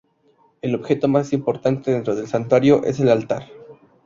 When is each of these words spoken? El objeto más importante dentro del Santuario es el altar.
El 0.63 0.73
objeto 0.73 1.07
más 1.07 1.31
importante 1.31 1.91
dentro 1.91 2.15
del 2.15 2.25
Santuario 2.27 2.83
es 2.85 2.99
el 2.99 3.09
altar. 3.09 3.47